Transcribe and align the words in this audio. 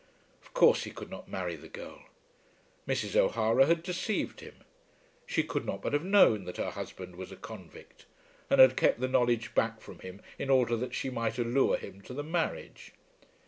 Of 0.41 0.55
course 0.55 0.85
he 0.85 0.89
could 0.89 1.11
not 1.11 1.29
marry 1.29 1.55
the 1.55 1.69
girl. 1.69 2.05
Mrs. 2.87 3.15
O'Hara 3.15 3.67
had 3.67 3.83
deceived 3.83 4.39
him. 4.39 4.55
She 5.27 5.43
could 5.43 5.63
not 5.63 5.83
but 5.83 5.93
have 5.93 6.03
known 6.03 6.45
that 6.45 6.57
her 6.57 6.71
husband 6.71 7.17
was 7.17 7.31
a 7.31 7.35
convict; 7.35 8.07
and 8.49 8.59
had 8.59 8.75
kept 8.75 8.99
the 8.99 9.07
knowledge 9.07 9.53
back 9.53 9.79
from 9.79 9.99
him 9.99 10.19
in 10.39 10.49
order 10.49 10.75
that 10.75 10.95
she 10.95 11.11
might 11.11 11.37
allure 11.37 11.77
him 11.77 12.01
to 12.01 12.15
the 12.15 12.23
marriage. 12.23 12.93